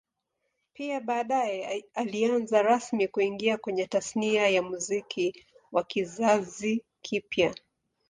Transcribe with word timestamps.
Pia 0.73 0.99
baadae 1.01 1.83
alianza 1.93 2.61
rasmi 2.61 3.07
kuingia 3.07 3.57
kwenye 3.57 3.85
Tasnia 3.87 4.47
ya 4.49 4.61
Muziki 4.63 5.45
wa 5.71 5.83
kizazi 5.83 6.83
kipya 7.01 7.55